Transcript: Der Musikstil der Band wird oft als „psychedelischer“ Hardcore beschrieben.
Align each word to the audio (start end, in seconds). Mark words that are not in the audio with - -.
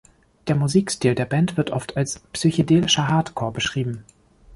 Der 0.47 0.55
Musikstil 0.55 1.13
der 1.13 1.25
Band 1.25 1.57
wird 1.57 1.69
oft 1.69 1.95
als 1.95 2.21
„psychedelischer“ 2.33 3.07
Hardcore 3.07 3.51
beschrieben. 3.51 4.03